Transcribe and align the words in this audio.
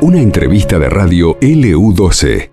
Una 0.00 0.20
entrevista 0.20 0.78
de 0.78 0.88
radio 0.88 1.38
LU12. 1.40 2.50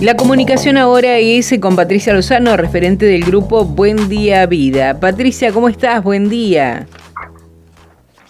La 0.00 0.16
comunicación 0.16 0.76
ahora 0.76 1.18
es 1.18 1.58
con 1.60 1.76
Patricia 1.76 2.14
Lozano, 2.14 2.56
referente 2.56 3.04
del 3.04 3.24
grupo 3.24 3.64
Buen 3.64 4.08
Día 4.08 4.46
Vida. 4.46 4.98
Patricia, 5.00 5.52
¿cómo 5.52 5.68
estás? 5.68 6.02
Buen 6.02 6.28
día. 6.28 6.86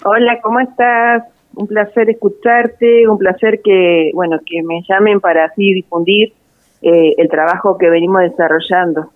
Hola, 0.05 0.41
¿cómo 0.43 0.61
estás? 0.61 1.25
Un 1.55 1.67
placer 1.67 2.09
escucharte, 2.09 3.07
un 3.07 3.19
placer 3.19 3.61
que, 3.63 4.11
bueno, 4.15 4.39
que 4.47 4.63
me 4.63 4.83
llamen 4.89 5.21
para 5.21 5.45
así 5.45 5.75
difundir 5.75 6.33
eh, 6.83 7.15
el 7.19 7.29
trabajo 7.29 7.77
que 7.79 7.91
venimos 7.91 8.23
desarrollando. 8.23 9.11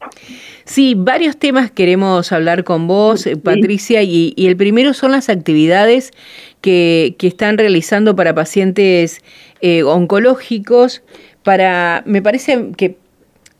Sí, 0.64 0.94
varios 0.96 1.36
temas 1.36 1.70
queremos 1.70 2.32
hablar 2.32 2.64
con 2.64 2.86
vos, 2.86 3.28
Patricia, 3.42 4.02
y, 4.02 4.34
el 4.36 4.56
primero 4.56 4.94
son 4.94 5.12
las 5.12 5.28
actividades 5.28 6.10
que, 6.60 7.14
que 7.18 7.26
están 7.26 7.58
realizando 7.58 8.16
para 8.16 8.34
pacientes 8.34 9.22
eh, 9.60 9.84
oncológicos, 9.84 11.02
para, 11.44 12.02
me 12.04 12.20
parece 12.20 12.72
que 12.76 12.96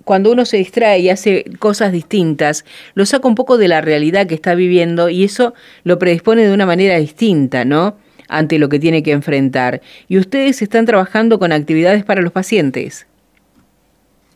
cuando 0.05 0.33
uno 0.33 0.45
se 0.45 0.57
distrae 0.57 1.01
y 1.01 1.11
hace 1.11 1.45
cosas 1.59 1.93
distintas, 1.93 2.65
lo 2.95 3.07
saca 3.07 3.29
un 3.29 3.35
poco 3.35 3.57
de 3.59 3.69
la 3.69 3.81
realidad 3.81 4.27
que 4.27 4.35
está 4.35 4.55
viviendo 4.55 5.09
y 5.09 5.25
eso 5.25 5.55
lo 5.85 5.99
predispone 5.99 6.45
de 6.45 6.53
una 6.53 6.67
manera 6.67 6.99
distinta, 6.99 7.65
¿no? 7.65 7.97
Ante 8.29 8.59
lo 8.59 8.69
que 8.69 8.79
tiene 8.79 9.03
que 9.03 9.13
enfrentar. 9.13 9.81
Y 10.09 10.19
ustedes 10.19 10.63
están 10.63 10.87
trabajando 10.87 11.39
con 11.39 11.53
actividades 11.53 12.05
para 12.05 12.23
los 12.23 12.33
pacientes. 12.33 13.07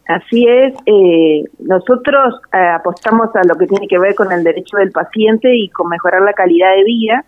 Así 0.07 0.47
es, 0.47 0.73
eh, 0.87 1.45
nosotros 1.59 2.41
eh, 2.53 2.59
apostamos 2.59 3.35
a 3.35 3.43
lo 3.43 3.57
que 3.57 3.67
tiene 3.67 3.89
que 3.89 3.99
ver 3.99 4.15
con 4.15 4.31
el 4.31 4.45
derecho 4.45 4.77
del 4.77 4.93
paciente 4.93 5.57
y 5.57 5.69
con 5.69 5.89
mejorar 5.89 6.23
la 6.23 6.33
calidad 6.33 6.77
de 6.77 6.85
vida. 6.85 7.25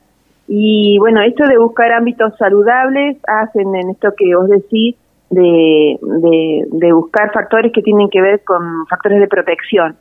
Y 0.47 0.97
bueno, 0.99 1.21
esto 1.23 1.47
de 1.47 1.59
buscar 1.59 1.93
ámbitos 1.93 2.37
saludables 2.39 3.19
hacen 3.27 3.75
en 3.75 3.91
esto 3.91 4.15
que 4.17 4.35
vos 4.35 4.49
decís, 4.49 4.95
de, 5.31 5.99
de, 6.01 6.93
buscar 6.93 7.33
factores 7.33 7.73
que 7.73 7.83
tienen 7.83 8.09
que 8.09 8.23
ver 8.23 8.43
con 8.45 8.87
factores 8.87 9.21
de 9.21 9.29
protección. 9.29 9.97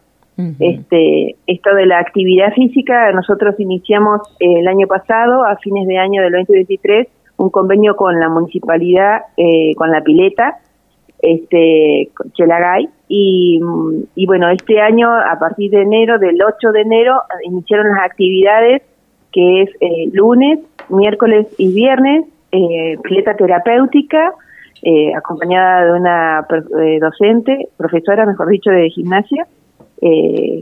Este, 0.60 1.36
esto 1.48 1.74
de 1.74 1.88
la 1.88 1.98
actividad 1.98 2.54
física, 2.54 3.12
nosotros 3.12 3.60
iniciamos 3.60 4.22
el 4.40 4.68
año 4.68 4.86
pasado, 4.86 5.44
a 5.44 5.58
fines 5.58 5.88
de 5.88 5.98
año 5.98 6.22
del 6.22 6.34
2023, 6.34 7.08
un 7.38 7.50
convenio 7.50 7.96
con 7.96 8.20
la 8.20 8.30
municipalidad, 8.30 9.22
eh, 9.36 9.74
con 9.76 9.90
la 9.90 10.02
pileta, 10.02 10.60
este, 11.20 12.10
Chelagay, 12.34 12.90
y, 13.08 13.60
y 14.16 14.26
bueno, 14.26 14.50
este 14.50 14.80
año, 14.82 15.10
a 15.10 15.38
partir 15.40 15.72
de 15.72 15.82
enero, 15.82 16.20
del 16.20 16.38
8 16.42 16.72
de 16.72 16.82
enero, 16.82 17.22
iniciaron 17.44 17.96
las 17.96 18.06
actividades 18.06 18.82
que 19.32 19.62
es 19.64 19.70
eh, 19.82 20.10
lunes, 20.14 20.60
miércoles 20.90 21.48
y 21.58 21.74
viernes, 21.74 22.26
eh, 22.52 22.98
terapéutica, 23.38 24.34
eh, 24.82 25.14
acompañada 25.16 25.86
de 25.86 26.00
una 26.00 26.48
eh, 26.82 27.00
docente, 27.00 27.70
profesora, 27.78 28.26
mejor 28.26 28.48
dicho, 28.50 28.70
de 28.72 28.90
gimnasia, 28.90 29.48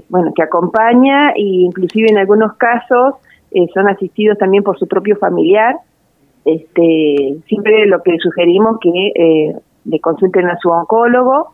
bueno, 0.10 0.32
que 0.34 0.44
acompaña 0.44 1.32
e 1.32 1.42
inclusive 1.42 2.10
en 2.10 2.18
algunos 2.18 2.54
casos 2.56 3.16
son 3.74 3.90
asistidos 3.90 4.38
también 4.38 4.64
por 4.64 4.80
su 4.80 4.88
propio 4.88 5.18
familiar. 5.18 5.76
Este, 6.46 7.36
siempre 7.48 7.86
lo 7.86 8.02
que 8.02 8.18
sugerimos 8.18 8.80
que 8.80 9.56
le 9.86 10.00
consulten 10.00 10.48
a 10.48 10.58
su 10.58 10.70
oncólogo. 10.70 11.54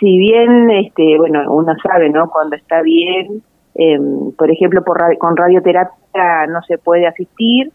si 0.00 0.18
bien, 0.18 0.70
este, 0.70 1.18
bueno, 1.18 1.52
uno 1.52 1.74
sabe, 1.82 2.08
¿no? 2.08 2.30
Cuando 2.30 2.56
está 2.56 2.82
bien, 2.82 3.42
em, 3.74 4.32
por 4.32 4.50
ejemplo, 4.50 4.82
por 4.82 4.98
con 5.18 5.36
radioterapia 5.36 6.46
no 6.48 6.62
se 6.62 6.78
puede 6.78 7.06
asistir, 7.06 7.72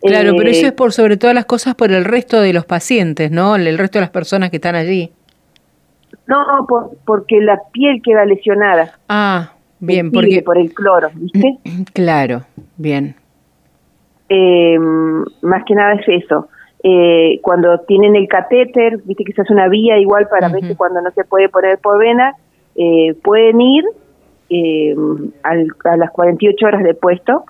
Claro, 0.00 0.32
pero 0.36 0.50
eso 0.50 0.66
eh, 0.66 0.68
es 0.68 0.72
por 0.72 0.92
sobre 0.92 1.16
todas 1.16 1.34
las 1.34 1.46
cosas 1.46 1.74
por 1.74 1.92
el 1.92 2.04
resto 2.04 2.40
de 2.40 2.52
los 2.52 2.64
pacientes, 2.64 3.30
¿no? 3.30 3.56
El 3.56 3.78
resto 3.78 3.98
de 3.98 4.02
las 4.02 4.10
personas 4.10 4.50
que 4.50 4.56
están 4.56 4.74
allí. 4.74 5.12
No, 6.26 6.66
porque 7.04 7.40
la 7.40 7.60
piel 7.72 8.00
queda 8.02 8.24
lesionada. 8.24 8.98
Ah, 9.08 9.52
bien, 9.80 10.10
porque 10.10 10.42
por 10.42 10.58
el 10.58 10.72
cloro, 10.72 11.10
¿viste? 11.14 11.58
Claro, 11.92 12.42
bien. 12.76 13.16
Eh, 14.28 14.78
más 15.42 15.64
que 15.66 15.74
nada 15.74 15.94
es 15.94 16.24
eso. 16.24 16.48
Eh, 16.84 17.38
cuando 17.42 17.78
tienen 17.80 18.16
el 18.16 18.26
catéter, 18.28 18.98
viste 19.04 19.24
que 19.24 19.32
se 19.32 19.42
hace 19.42 19.52
una 19.52 19.68
vía 19.68 19.98
igual 19.98 20.28
para 20.28 20.48
ver 20.48 20.62
que 20.62 20.76
cuando 20.76 21.00
no 21.00 21.10
se 21.12 21.24
puede 21.24 21.48
poner 21.48 21.78
por 21.78 21.98
vena, 21.98 22.34
eh, 22.74 23.14
pueden 23.22 23.60
ir 23.60 23.84
eh, 24.50 24.94
al, 25.42 25.68
a 25.84 25.96
las 25.96 26.10
48 26.10 26.66
horas 26.66 26.82
de 26.82 26.94
puesto 26.94 27.44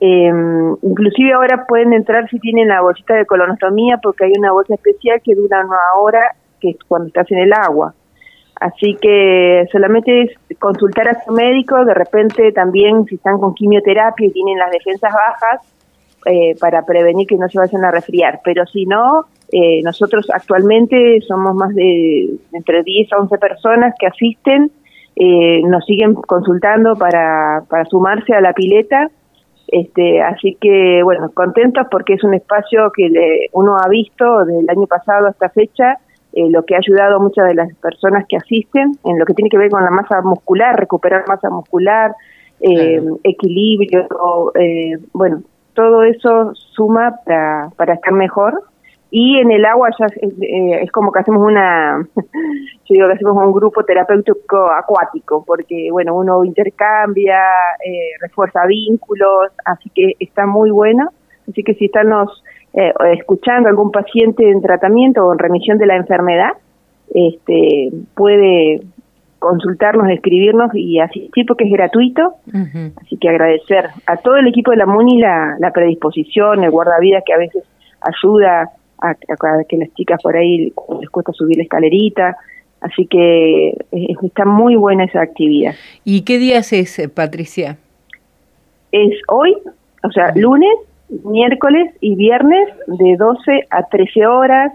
eh, 0.00 0.30
inclusive 0.82 1.32
ahora 1.32 1.66
pueden 1.66 1.92
entrar 1.92 2.28
si 2.30 2.38
tienen 2.38 2.68
la 2.68 2.80
bolsita 2.80 3.14
de 3.14 3.26
colonostomía 3.26 3.98
porque 4.00 4.26
hay 4.26 4.32
una 4.38 4.52
bolsa 4.52 4.74
especial 4.74 5.20
que 5.24 5.34
dura 5.34 5.64
una 5.64 5.76
hora 6.00 6.36
que 6.60 6.70
es 6.70 6.76
cuando 6.86 7.08
estás 7.08 7.30
en 7.32 7.38
el 7.38 7.52
agua. 7.52 7.94
Así 8.60 8.96
que 9.00 9.66
solamente 9.70 10.22
es 10.22 10.58
consultar 10.58 11.08
a 11.08 11.22
su 11.24 11.32
médico, 11.32 11.84
de 11.84 11.94
repente 11.94 12.50
también 12.52 13.04
si 13.04 13.16
están 13.16 13.38
con 13.38 13.54
quimioterapia 13.54 14.26
y 14.26 14.32
tienen 14.32 14.58
las 14.58 14.70
defensas 14.70 15.12
bajas, 15.12 15.60
eh, 16.28 16.54
para 16.60 16.84
prevenir 16.84 17.26
que 17.26 17.36
no 17.36 17.48
se 17.48 17.58
vayan 17.58 17.84
a 17.84 17.90
resfriar. 17.90 18.40
Pero 18.44 18.64
si 18.66 18.86
no, 18.86 19.24
eh, 19.50 19.82
nosotros 19.82 20.28
actualmente 20.32 21.20
somos 21.26 21.54
más 21.54 21.74
de 21.74 22.38
entre 22.52 22.82
10 22.82 23.12
a 23.12 23.18
11 23.18 23.38
personas 23.38 23.94
que 23.98 24.06
asisten, 24.06 24.70
eh, 25.16 25.62
nos 25.64 25.84
siguen 25.84 26.14
consultando 26.14 26.94
para, 26.94 27.64
para 27.68 27.84
sumarse 27.86 28.34
a 28.34 28.40
la 28.40 28.52
pileta 28.52 29.10
este, 29.68 30.22
así 30.22 30.56
que, 30.58 31.02
bueno, 31.02 31.30
contentos 31.34 31.86
porque 31.90 32.14
es 32.14 32.24
un 32.24 32.32
espacio 32.32 32.90
que 32.96 33.08
le, 33.10 33.48
uno 33.52 33.76
ha 33.76 33.88
visto 33.88 34.44
desde 34.44 34.60
el 34.60 34.70
año 34.70 34.86
pasado 34.86 35.26
a 35.26 35.30
esta 35.30 35.50
fecha, 35.50 35.98
eh, 36.32 36.48
lo 36.48 36.64
que 36.64 36.74
ha 36.74 36.78
ayudado 36.78 37.16
a 37.16 37.18
muchas 37.18 37.46
de 37.46 37.54
las 37.54 37.74
personas 37.76 38.24
que 38.26 38.38
asisten 38.38 38.92
en 39.04 39.18
lo 39.18 39.26
que 39.26 39.34
tiene 39.34 39.50
que 39.50 39.58
ver 39.58 39.70
con 39.70 39.84
la 39.84 39.90
masa 39.90 40.22
muscular, 40.22 40.74
recuperar 40.78 41.24
masa 41.28 41.50
muscular, 41.50 42.14
eh, 42.60 43.02
equilibrio, 43.24 44.08
eh, 44.54 44.96
bueno, 45.12 45.42
todo 45.78 46.02
eso 46.02 46.54
suma 46.74 47.20
para, 47.24 47.70
para 47.76 47.94
estar 47.94 48.12
mejor 48.12 48.64
y 49.12 49.38
en 49.38 49.52
el 49.52 49.64
agua 49.64 49.90
ya 49.96 50.06
eh, 50.06 50.82
es, 50.82 50.90
como 50.90 51.12
que 51.12 51.20
hacemos 51.20 51.46
una, 51.46 52.04
yo 52.16 52.24
digo 52.88 53.06
que 53.06 53.12
hacemos 53.12 53.36
un 53.46 53.52
grupo 53.52 53.84
terapéutico 53.84 54.72
acuático, 54.72 55.44
porque 55.46 55.86
bueno, 55.92 56.16
uno 56.16 56.44
intercambia, 56.44 57.40
eh, 57.86 58.10
refuerza 58.20 58.66
vínculos, 58.66 59.52
así 59.64 59.88
que 59.94 60.14
está 60.18 60.46
muy 60.46 60.70
bueno. 60.70 61.10
Así 61.48 61.62
que 61.62 61.74
si 61.74 61.84
están 61.84 62.08
eh, 62.74 62.92
escuchando 63.16 63.68
algún 63.68 63.92
paciente 63.92 64.50
en 64.50 64.60
tratamiento 64.60 65.24
o 65.24 65.32
en 65.32 65.38
remisión 65.38 65.78
de 65.78 65.86
la 65.86 65.94
enfermedad, 65.94 66.54
este, 67.14 67.90
puede 68.16 68.82
consultarnos, 69.38 70.08
escribirnos 70.10 70.70
y 70.74 70.98
asistir 71.00 71.46
porque 71.46 71.64
es 71.64 71.72
gratuito. 71.72 72.34
Así 73.00 73.16
que 73.16 73.28
agradecer 73.28 73.88
a 74.06 74.16
todo 74.16 74.36
el 74.36 74.48
equipo 74.48 74.70
de 74.70 74.78
la 74.78 74.86
MUNI 74.86 75.18
la, 75.18 75.56
la 75.58 75.72
predisposición, 75.72 76.64
el 76.64 76.70
guardavidas 76.70 77.22
que 77.24 77.32
a 77.32 77.38
veces 77.38 77.64
ayuda 78.00 78.70
a, 79.00 79.14
que 79.64 79.76
las 79.76 79.94
chicas 79.94 80.20
por 80.22 80.36
ahí 80.36 80.72
les 81.00 81.10
cuesta 81.10 81.32
subir 81.32 81.56
la 81.56 81.62
escalerita. 81.62 82.36
Así 82.80 83.06
que 83.06 83.76
está 84.22 84.44
muy 84.44 84.76
buena 84.76 85.04
esa 85.04 85.22
actividad. 85.22 85.74
¿Y 86.04 86.22
qué 86.22 86.38
días 86.38 86.72
es, 86.72 87.10
Patricia? 87.12 87.76
Es 88.92 89.14
hoy, 89.28 89.56
o 90.04 90.10
sea, 90.12 90.32
lunes, 90.36 90.70
miércoles 91.24 91.92
y 92.00 92.14
viernes 92.14 92.68
de 92.86 93.16
12 93.16 93.66
a 93.70 93.82
13 93.84 94.26
horas. 94.26 94.72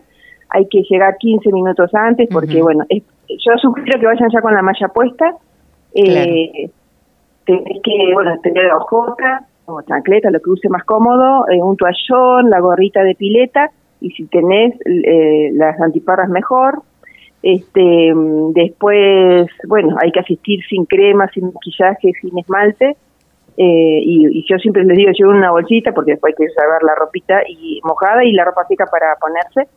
Hay 0.49 0.67
que 0.67 0.83
llegar 0.89 1.17
15 1.17 1.51
minutos 1.51 1.93
antes 1.95 2.27
porque, 2.31 2.61
bueno, 2.61 2.83
yo 3.29 3.57
sugiero 3.61 3.99
que 3.99 4.05
vayan 4.05 4.29
ya 4.31 4.41
con 4.41 4.53
la 4.53 4.61
malla 4.61 4.87
puesta. 4.89 5.35
Eh, 5.93 6.69
tenés 7.45 7.81
que, 7.83 8.13
bueno, 8.13 8.39
tener 8.41 8.71
hojota 8.71 9.45
o 9.65 9.81
chancleta, 9.81 10.31
lo 10.31 10.39
que 10.39 10.49
use 10.49 10.69
más 10.69 10.83
cómodo, 10.83 11.47
eh, 11.49 11.61
un 11.61 11.77
toallón, 11.77 12.49
la 12.49 12.59
gorrita 12.59 13.03
de 13.03 13.15
pileta 13.15 13.71
y 14.01 14.11
si 14.11 14.25
tenés 14.25 14.75
eh, 14.85 15.51
las 15.53 15.79
antiparras 15.79 16.29
mejor. 16.29 16.81
Este, 17.41 18.13
después, 18.53 19.49
bueno, 19.67 19.97
hay 20.01 20.11
que 20.11 20.21
asistir 20.21 20.61
sin 20.69 20.85
crema, 20.85 21.27
sin 21.33 21.51
maquillaje, 21.53 22.11
sin 22.21 22.37
esmalte. 22.37 22.95
Eh, 23.55 23.99
y, 24.01 24.45
yo 24.49 24.57
siempre 24.57 24.83
les 24.83 24.97
digo, 24.97 25.11
lleven 25.11 25.37
una 25.37 25.51
bolsita 25.51 25.91
porque 25.93 26.11
después 26.11 26.33
hay 26.33 26.47
que 26.47 26.53
saber 26.53 26.81
la 26.83 26.95
ropita 26.95 27.41
y 27.47 27.79
mojada 27.83 28.23
y 28.23 28.31
la 28.31 28.45
ropa 28.45 28.65
seca 28.67 28.85
para 28.85 29.15
ponerse. 29.15 29.69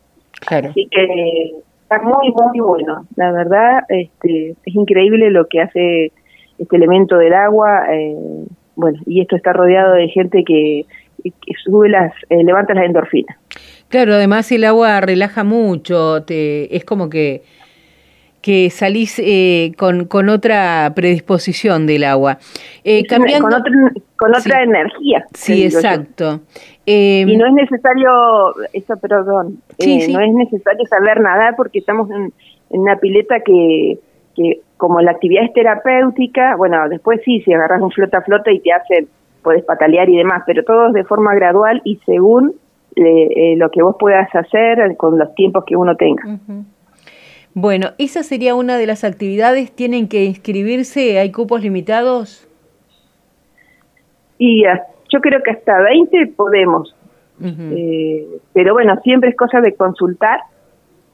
Así 0.49 0.89
que 0.91 1.53
está 1.89 2.03
muy, 2.03 2.33
muy 2.33 2.61
bueno. 2.61 3.07
La 3.15 3.31
verdad, 3.31 3.85
este, 3.89 4.57
es 4.65 4.75
increíble 4.75 5.31
lo 5.31 5.47
que 5.47 5.61
hace 5.61 6.13
este 6.59 6.77
elemento 6.77 7.17
del 7.17 7.33
agua. 7.33 7.85
Eh, 7.93 8.15
bueno, 8.75 8.99
y 9.07 9.21
esto 9.21 9.37
está 9.37 9.53
rodeado 9.53 9.95
de 9.95 10.09
gente 10.09 10.43
que, 10.45 10.85
sube 11.65 11.89
las, 11.89 12.13
eh, 12.29 12.43
levanta 12.45 12.75
las 12.75 12.85
endorfinas. 12.85 13.37
Claro, 13.89 14.15
además 14.15 14.51
el 14.51 14.65
agua 14.65 15.01
relaja 15.01 15.45
mucho, 15.45 16.25
te, 16.25 16.75
es 16.77 16.85
como 16.85 17.09
que, 17.09 17.43
que 18.47 18.71
salís 18.71 19.19
eh, 19.19 19.73
con, 19.77 20.05
con 20.05 20.29
otra 20.29 20.93
predisposición 20.95 21.85
del 21.85 22.05
agua. 22.05 22.39
Eh, 22.85 23.05
con, 23.09 23.25
con 24.17 24.37
otra 24.37 24.63
energía. 24.63 25.25
Sí, 25.35 25.65
exacto. 25.65 26.43
y 26.85 27.37
no 27.37 27.45
es 27.49 27.53
necesario, 27.55 28.55
eso 28.73 28.97
perdón, 28.99 29.59
no 29.81 30.21
es 30.21 30.33
necesario 30.33 30.87
saber 30.87 31.21
nadar 31.21 31.57
porque 31.57 31.81
estamos 31.81 32.09
en, 32.13 32.33
en 32.71 32.81
una 32.83 32.97
pileta 33.01 33.41
que, 33.41 33.99
que 34.37 34.61
como 34.77 35.01
la 35.01 35.11
actividad 35.11 35.43
es 35.43 35.53
terapéutica, 35.53 36.55
bueno, 36.55 36.89
después 36.89 37.21
sí, 37.25 37.41
si 37.41 37.53
agarras 37.53 37.83
un 37.83 37.91
flota 37.91 38.23
flota 38.23 38.53
y 38.53 38.61
te 38.61 38.71
hacen, 38.73 39.09
puedes 39.43 39.65
patalear 39.65 40.09
y 40.09 40.19
demás, 40.19 40.45
pero 40.47 40.63
todo 40.63 40.87
es 40.87 40.93
de 40.93 41.03
forma 41.03 41.35
gradual 41.35 41.83
y 41.83 41.97
según 42.07 42.55
eh, 42.95 43.57
lo 43.57 43.73
que 43.73 43.83
vos 43.83 43.97
puedas 43.99 44.33
hacer 44.33 44.97
con 44.97 45.19
los 45.19 45.35
tiempos 45.35 45.65
que 45.65 45.75
uno 45.75 45.97
tenga. 45.97 46.39
Bueno, 47.59 47.93
esa 47.97 48.23
sería 48.23 48.55
una 48.55 48.77
de 48.77 48.87
las 48.87 49.03
actividades. 49.03 49.75
¿Tienen 49.75 50.09
que 50.09 50.27
inscribirse? 50.27 51.19
¿Hay 51.19 51.33
cupos 51.33 51.63
limitados? 51.63 52.47
Y 54.37 54.63
yo 55.09 55.21
creo 55.23 55.43
que 55.43 55.53
hasta 55.53 55.81
20 55.81 56.35
podemos. 56.37 56.95
Eh, 57.43 58.27
pero 58.53 58.75
bueno, 58.75 59.01
siempre 59.03 59.31
es 59.31 59.37
cosa 59.37 59.63
de 59.63 59.75
consultar. 59.75 60.41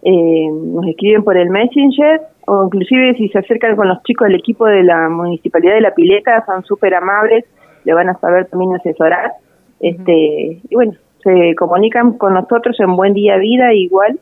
Eh, 0.03 0.49
nos 0.51 0.85
escriben 0.89 1.23
por 1.23 1.37
el 1.37 1.49
Messenger 1.49 2.23
o 2.49 2.65
inclusive 2.65 3.15
si 3.15 3.29
se 3.29 3.39
acercan 3.39 3.77
con 3.77 3.87
los 3.87 4.03
chicos 4.03 4.27
del 4.27 4.35
equipo 4.41 4.67
de 4.67 4.83
la 4.83 5.09
Municipalidad 5.09 5.75
de 5.75 5.81
La 5.81 5.95
Pileta, 5.95 6.45
son 6.45 6.65
súper 6.65 6.97
amables, 6.97 7.45
le 7.85 7.95
van 7.95 8.09
a 8.09 8.19
saber 8.19 8.47
también 8.47 8.75
asesorar. 8.75 9.31
este 9.79 10.61
Y 10.69 10.75
bueno, 10.75 10.95
se 11.23 11.55
comunican 11.55 12.19
con 12.19 12.35
nosotros 12.35 12.81
en 12.81 12.97
Buen 12.97 13.15
Día 13.15 13.37
Vida 13.37 13.73
igual. 13.75 14.19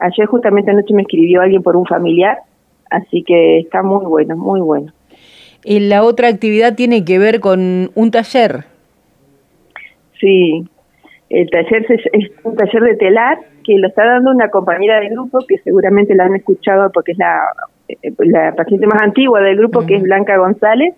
Ayer 0.00 0.26
justamente 0.26 0.70
anoche 0.70 0.94
me 0.94 1.02
escribió 1.02 1.40
alguien 1.40 1.62
por 1.62 1.76
un 1.76 1.86
familiar, 1.86 2.38
así 2.90 3.22
que 3.22 3.58
está 3.60 3.82
muy 3.82 4.04
bueno, 4.04 4.36
muy 4.36 4.60
bueno. 4.60 4.92
¿Y 5.64 5.80
la 5.80 6.04
otra 6.04 6.28
actividad 6.28 6.74
tiene 6.74 7.04
que 7.04 7.18
ver 7.18 7.40
con 7.40 7.90
un 7.94 8.10
taller? 8.10 8.64
Sí, 10.20 10.64
el 11.28 11.50
taller 11.50 11.86
es 12.12 12.30
un 12.44 12.54
taller 12.54 12.82
de 12.82 12.96
telar 12.96 13.38
que 13.64 13.76
lo 13.78 13.88
está 13.88 14.06
dando 14.06 14.30
una 14.30 14.48
compañera 14.48 15.00
del 15.00 15.10
grupo 15.10 15.40
que 15.46 15.58
seguramente 15.58 16.14
la 16.14 16.24
han 16.24 16.36
escuchado 16.36 16.90
porque 16.92 17.12
es 17.12 17.18
la, 17.18 17.40
eh, 17.88 18.12
la 18.18 18.54
paciente 18.54 18.86
más 18.86 19.02
antigua 19.02 19.40
del 19.40 19.56
grupo, 19.56 19.84
que 19.84 19.96
es 19.96 20.02
Blanca 20.02 20.36
González. 20.38 20.94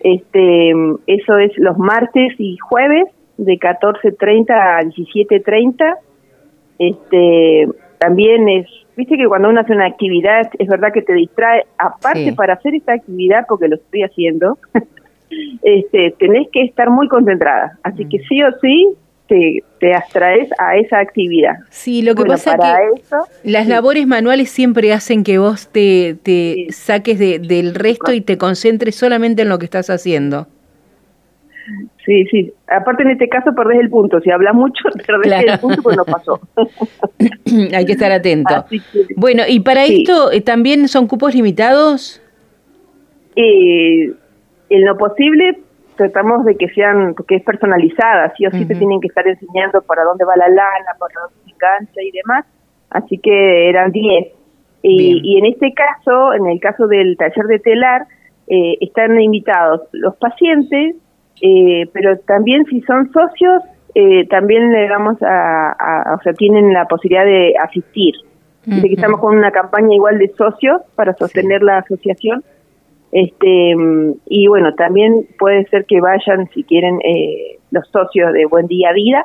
Este, 0.00 0.70
eso 1.06 1.36
es 1.36 1.52
los 1.58 1.76
martes 1.76 2.32
y 2.38 2.56
jueves 2.56 3.04
de 3.36 3.58
14.30 3.58 4.50
a 4.50 4.82
17.30. 4.82 5.96
Este, 6.78 7.68
también 7.98 8.48
es, 8.48 8.66
viste 8.96 9.16
que 9.16 9.26
cuando 9.26 9.48
uno 9.48 9.60
hace 9.60 9.72
una 9.72 9.86
actividad, 9.86 10.50
es 10.58 10.68
verdad 10.68 10.92
que 10.92 11.02
te 11.02 11.12
distrae, 11.14 11.64
aparte 11.78 12.32
para 12.32 12.54
hacer 12.54 12.74
esta 12.74 12.94
actividad, 12.94 13.44
porque 13.48 13.68
lo 13.68 13.76
estoy 13.76 14.02
haciendo, 14.02 14.58
este, 15.62 16.14
tenés 16.18 16.48
que 16.52 16.62
estar 16.62 16.90
muy 16.90 17.08
concentrada. 17.08 17.78
Así 17.82 18.06
que 18.08 18.18
sí 18.28 18.42
o 18.42 18.52
sí, 18.60 18.88
te, 19.28 19.64
te 19.80 19.94
abstraes 19.94 20.48
a 20.58 20.76
esa 20.76 21.00
actividad. 21.00 21.54
Sí, 21.70 22.02
lo 22.02 22.14
que 22.14 22.24
pasa 22.24 22.52
es 22.52 22.60
que 22.60 23.50
las 23.50 23.66
labores 23.66 24.06
manuales 24.06 24.50
siempre 24.50 24.92
hacen 24.92 25.24
que 25.24 25.38
vos 25.38 25.68
te, 25.68 26.16
te 26.22 26.66
saques 26.70 27.18
de, 27.18 27.38
del 27.38 27.74
resto 27.74 28.12
y 28.12 28.20
te 28.20 28.38
concentres 28.38 28.94
solamente 28.94 29.42
en 29.42 29.48
lo 29.48 29.58
que 29.58 29.64
estás 29.64 29.90
haciendo. 29.90 30.46
Sí, 32.06 32.24
sí. 32.26 32.52
Aparte 32.68 33.02
en 33.02 33.10
este 33.10 33.28
caso 33.28 33.52
perdés 33.54 33.80
el 33.80 33.90
punto. 33.90 34.20
Si 34.20 34.30
hablas 34.30 34.54
mucho, 34.54 34.84
perdés 35.06 35.44
el 35.44 35.58
punto, 35.58 35.82
pues 35.82 35.96
no 35.96 36.04
pasó. 36.04 36.40
Hay 37.76 37.84
que 37.84 37.92
estar 37.92 38.12
atento. 38.12 38.64
bueno, 39.16 39.42
y 39.46 39.60
para 39.60 39.84
esto 39.84 40.30
eh, 40.30 40.40
también 40.40 40.86
son 40.86 41.08
cupos 41.08 41.34
limitados. 41.34 42.22
Eh, 43.34 44.12
en 44.70 44.84
lo 44.84 44.96
posible 44.96 45.58
tratamos 45.96 46.44
de 46.44 46.56
que 46.56 46.68
sean, 46.68 47.14
porque 47.14 47.36
es 47.36 47.42
personalizada, 47.42 48.32
sí 48.36 48.46
o 48.46 48.50
sí 48.50 48.66
te 48.66 48.74
tienen 48.74 49.00
que 49.00 49.08
estar 49.08 49.26
enseñando 49.26 49.80
para 49.82 50.04
dónde 50.04 50.24
va 50.24 50.36
la 50.36 50.48
lana, 50.48 50.92
para 50.98 51.14
dónde 51.22 51.36
se 51.44 51.50
engancha 51.50 52.02
y 52.02 52.10
demás, 52.12 52.44
así 52.90 53.18
que 53.18 53.68
eran 53.70 53.92
10. 53.92 54.26
Y, 54.82 55.20
y, 55.24 55.38
en 55.38 55.46
este 55.46 55.72
caso, 55.72 56.34
en 56.34 56.46
el 56.46 56.60
caso 56.60 56.86
del 56.86 57.16
taller 57.16 57.46
de 57.46 57.58
telar, 57.60 58.06
eh, 58.46 58.76
están 58.80 59.18
invitados 59.18 59.80
los 59.92 60.14
pacientes, 60.16 60.96
eh, 61.40 61.88
pero 61.92 62.18
también 62.18 62.64
si 62.66 62.80
son 62.82 63.10
socios, 63.12 63.62
eh, 63.94 64.26
también 64.28 64.72
le 64.72 64.88
damos 64.88 65.16
a, 65.22 66.14
o 66.18 66.22
sea, 66.22 66.32
tienen 66.34 66.72
la 66.72 66.86
posibilidad 66.86 67.24
de 67.24 67.54
asistir. 67.62 68.14
que 68.64 68.92
estamos 68.92 69.20
con 69.20 69.36
una 69.36 69.52
campaña 69.52 69.94
igual 69.94 70.18
de 70.18 70.28
socios 70.36 70.82
para 70.96 71.14
sostener 71.14 71.62
la 71.62 71.78
asociación 71.78 72.42
este 73.12 73.74
y 74.26 74.46
bueno, 74.46 74.74
también 74.74 75.26
puede 75.38 75.64
ser 75.68 75.86
que 75.86 76.00
vayan 76.00 76.48
si 76.52 76.64
quieren 76.64 77.00
eh, 77.02 77.58
los 77.70 77.88
socios 77.88 78.32
de 78.32 78.46
Buen 78.46 78.66
Día 78.66 78.92
Vida. 78.92 79.24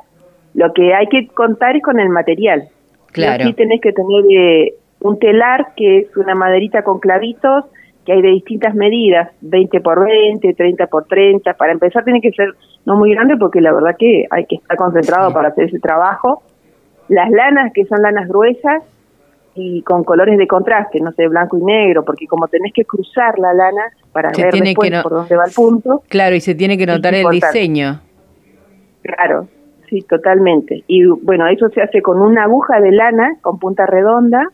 Lo 0.54 0.72
que 0.74 0.94
hay 0.94 1.08
que 1.08 1.28
contar 1.28 1.76
es 1.76 1.84
con 1.84 2.00
el 2.00 2.10
material. 2.10 2.70
Claro. 3.12 3.44
Aquí 3.44 3.54
tenés 3.54 3.82
que 3.82 3.92
tener 3.92 4.24
eh, 4.30 4.76
un 5.02 5.20
telar 5.20 5.74
que 5.76 6.00
es 6.00 6.18
una 6.18 6.36
maderita 6.36 6.84
con 6.84 7.00
clavitos 7.00 7.66
que 8.06 8.14
hay 8.14 8.22
de 8.22 8.30
distintas 8.30 8.74
medidas, 8.76 9.30
20 9.42 9.80
por 9.82 10.04
20, 10.06 10.54
30 10.54 10.88
por 10.88 11.06
30. 11.06 11.54
Para 11.54 11.72
empezar 11.72 12.04
tiene 12.04 12.22
que 12.22 12.32
ser 12.32 12.54
no 12.86 12.96
muy 12.96 13.14
grande 13.14 13.38
porque 13.38 13.62
la 13.62 13.74
verdad 13.74 13.96
que 13.98 14.26
hay 14.30 14.46
que 14.46 14.56
estar 14.56 14.78
concentrado 14.78 15.34
para 15.34 15.50
hacer 15.50 15.66
ese 15.66 15.80
trabajo. 15.80 16.42
Las 17.10 17.30
lanas, 17.30 17.72
que 17.74 17.86
son 17.86 18.02
lanas 18.02 18.28
gruesas, 18.28 18.84
y 19.54 19.82
con 19.82 20.04
colores 20.04 20.38
de 20.38 20.48
contraste, 20.48 21.00
no 21.02 21.12
sé, 21.12 21.28
blanco 21.28 21.58
y 21.58 21.64
negro, 21.64 22.06
porque 22.06 22.26
como 22.26 22.48
tenés 22.48 22.72
que 22.74 22.86
cruzar 22.86 23.38
la 23.38 23.54
lana 23.54 23.84
para 24.12 24.32
ver 24.32 24.54
después 24.54 25.04
por 25.04 25.12
dónde 25.12 25.36
va 25.36 25.46
el 25.46 25.52
punto. 25.54 26.04
Claro, 26.08 26.36
y 26.36 26.42
se 26.42 26.56
tiene 26.56 26.78
que 26.78 26.86
notar 26.86 27.14
el 27.14 27.28
diseño. 27.30 28.00
Claro, 29.02 29.48
sí, 29.90 30.02
totalmente. 30.08 30.84
Y 30.88 31.06
bueno, 31.06 31.48
eso 31.48 31.70
se 31.70 31.82
hace 31.82 32.02
con 32.02 32.22
una 32.22 32.44
aguja 32.44 32.80
de 32.80 32.92
lana 32.92 33.36
con 33.42 33.60
punta 33.60 33.86
redonda 33.86 34.48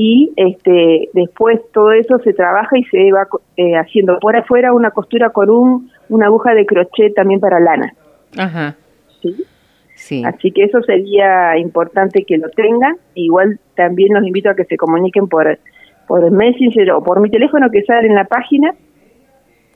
y 0.00 0.32
este 0.36 1.10
después 1.12 1.60
todo 1.72 1.90
eso 1.90 2.20
se 2.20 2.32
trabaja 2.32 2.78
y 2.78 2.84
se 2.84 3.10
va 3.10 3.26
eh, 3.56 3.74
haciendo 3.74 4.20
por 4.20 4.36
afuera 4.36 4.72
una 4.72 4.92
costura 4.92 5.30
con 5.30 5.50
un 5.50 5.90
una 6.08 6.26
aguja 6.26 6.54
de 6.54 6.64
crochet 6.66 7.14
también 7.14 7.40
para 7.40 7.58
lana. 7.58 7.92
Ajá. 8.36 8.76
¿Sí? 9.20 10.24
Así 10.24 10.52
que 10.52 10.62
eso 10.62 10.80
sería 10.82 11.58
importante 11.58 12.24
que 12.24 12.38
lo 12.38 12.48
tengan. 12.50 12.96
Igual 13.14 13.58
también 13.74 14.14
los 14.14 14.24
invito 14.24 14.48
a 14.50 14.54
que 14.54 14.64
se 14.66 14.76
comuniquen 14.76 15.26
por, 15.26 15.58
por 16.06 16.30
Messenger 16.30 16.92
o 16.92 17.02
por 17.02 17.20
mi 17.20 17.28
teléfono 17.28 17.68
que 17.68 17.82
sale 17.82 18.06
en 18.06 18.14
la 18.14 18.24
página 18.24 18.76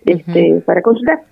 este, 0.07 0.63
para 0.65 0.83
consultar. 0.83 1.23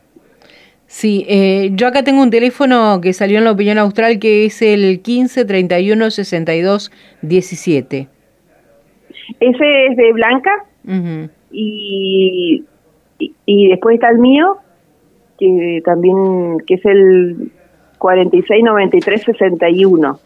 Sí, 0.88 1.25
eh, 1.28 1.70
yo 1.75 1.86
acá 1.86 2.02
tengo 2.02 2.20
un 2.20 2.31
teléfono 2.31 3.00
que 3.00 3.12
salió 3.12 3.38
en 3.38 3.44
la 3.44 3.52
opinión 3.52 3.78
austral 3.78 4.19
que 4.19 4.46
es 4.46 4.60
el 4.60 5.00
15 5.00 5.44
31 5.44 6.10
62 6.10 6.91
17. 7.22 8.08
Ese 9.39 9.87
es 9.87 9.96
de 9.96 10.13
Blanca 10.13 10.51
y, 11.53 12.65
y, 13.19 13.34
y 13.46 13.69
después 13.69 13.94
está 13.94 14.10
el 14.10 14.19
mío 14.19 14.56
que 15.39 15.82
también 15.84 16.58
que 16.67 16.75
es 16.75 16.84
el 16.84 17.51
46 17.99 18.65
93 18.65 19.22
61. 19.22 20.19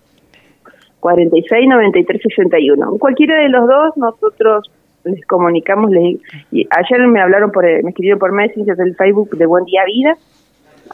46 1.00 1.68
93 1.68 2.22
61. 2.22 2.98
Cualquiera 2.98 3.42
de 3.42 3.48
los 3.50 3.66
dos 3.66 3.96
nosotros 3.96 4.70
les 5.04 5.24
comunicamos, 5.26 5.90
les, 5.90 6.16
y 6.50 6.66
ayer 6.70 7.06
me 7.06 7.20
hablaron 7.20 7.52
por, 7.52 7.64
me 7.64 7.90
escribieron 7.90 8.18
por 8.18 8.32
Messenger 8.32 8.74
del 8.74 8.96
Facebook 8.96 9.36
de 9.36 9.44
Buen 9.44 9.66
Día 9.66 9.84
Vida, 9.84 10.16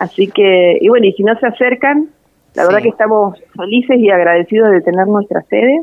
así 0.00 0.26
que, 0.26 0.78
y 0.80 0.88
bueno, 0.88 1.06
y 1.06 1.12
si 1.12 1.22
no 1.22 1.38
se 1.38 1.46
acercan, 1.46 2.08
la 2.56 2.64
verdad 2.66 2.82
que 2.82 2.88
estamos 2.88 3.40
felices 3.56 3.98
y 4.00 4.10
agradecidos 4.10 4.72
de 4.72 4.80
tener 4.80 5.06
nuestra 5.06 5.42
sede, 5.42 5.82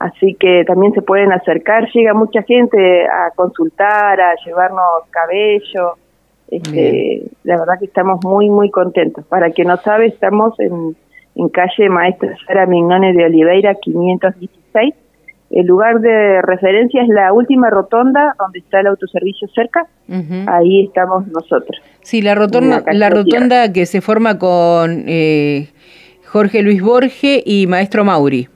así 0.00 0.34
que 0.34 0.64
también 0.66 0.92
se 0.94 1.02
pueden 1.02 1.30
acercar, 1.30 1.88
llega 1.92 2.14
mucha 2.14 2.42
gente 2.42 3.04
a 3.04 3.30
consultar, 3.36 4.20
a 4.20 4.34
llevarnos 4.44 5.04
cabello, 5.10 5.94
este, 6.50 7.22
la 7.44 7.58
verdad 7.58 7.78
que 7.78 7.84
estamos 7.84 8.24
muy, 8.24 8.48
muy 8.48 8.70
contentos. 8.70 9.24
Para 9.26 9.50
que 9.50 9.64
no 9.64 9.76
sabe, 9.76 10.06
estamos 10.06 10.58
en, 10.58 10.96
en 11.36 11.48
calle 11.50 11.88
Maestra 11.88 12.34
Sara 12.46 12.66
Mignone 12.66 13.12
de 13.12 13.24
Oliveira, 13.24 13.74
516. 13.76 14.94
El 15.50 15.66
lugar 15.66 16.00
de 16.00 16.40
referencia 16.42 17.02
es 17.02 17.08
la 17.08 17.32
última 17.32 17.70
rotonda 17.70 18.34
donde 18.38 18.60
está 18.60 18.80
el 18.80 18.86
autoservicio 18.86 19.48
cerca. 19.48 19.86
Ahí 20.46 20.86
estamos 20.86 21.26
nosotros. 21.26 21.80
Sí, 22.02 22.22
la 22.22 22.34
rotonda, 22.34 22.84
la 22.92 23.10
rotonda 23.10 23.72
que 23.72 23.84
se 23.84 24.00
forma 24.00 24.38
con 24.38 25.04
eh, 25.08 25.68
Jorge 26.26 26.62
Luis 26.62 26.80
Borge 26.80 27.42
y 27.44 27.66
Maestro 27.66 28.04
Mauri. 28.04 28.48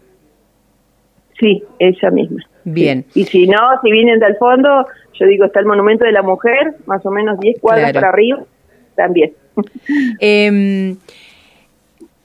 Sí, 1.39 1.63
ella 1.79 2.11
misma. 2.11 2.43
Bien. 2.65 3.05
Y 3.15 3.25
si 3.25 3.47
no, 3.47 3.59
si 3.83 3.91
vienen 3.91 4.21
del 4.21 4.37
fondo, 4.37 4.87
yo 5.19 5.27
digo, 5.27 5.45
está 5.45 5.61
el 5.61 5.67
Monumento 5.67 6.05
de 6.05 6.13
la 6.13 6.23
Mujer, 6.23 6.75
más 6.87 7.05
o 7.05 7.11
menos 7.11 7.39
10 7.41 7.61
cuadras 7.61 7.93
para 7.93 8.09
arriba, 8.09 8.43
también. 8.95 9.33
Em, 10.21 10.97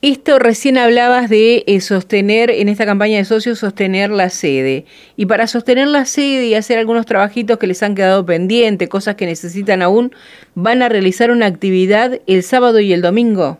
Esto 0.01 0.39
recién 0.39 0.78
hablabas 0.78 1.30
de 1.30 1.63
eh, 1.68 1.82
sostener, 1.82 2.50
en 2.50 2.70
esta 2.70 2.86
campaña 2.86 3.18
de 3.18 3.25
socios, 3.25 3.60
sostener 3.60 4.10
la 4.12 4.30
sede. 4.30 4.86
Y 5.18 5.25
para 5.25 5.46
sostener 5.46 5.88
la 5.88 6.06
sede 6.06 6.46
y 6.46 6.56
hacer 6.56 6.80
algunos 6.80 7.06
trabajitos 7.06 7.58
que 7.58 7.68
les 7.68 7.84
han 7.84 7.96
quedado 7.96 8.25
pendientes, 8.25 8.88
cosas 8.88 9.16
que 9.16 9.25
necesitan 9.25 9.82
aún, 9.82 10.13
van 10.56 10.82
a 10.82 10.89
realizar 10.89 11.32
una 11.32 11.48
actividad 11.48 12.22
el 12.28 12.44
sábado 12.44 12.80
y 12.80 12.94
el 12.94 13.01
domingo. 13.01 13.60